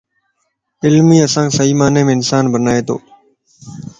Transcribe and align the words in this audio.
علم 0.83 1.07
ئي 1.13 1.17
اسانک 1.27 1.49
صحيح 1.57 1.75
معني 1.79 2.01
مَ 2.05 2.09
انسان 2.17 2.43
بنائي 2.53 2.81
تو 2.87 2.95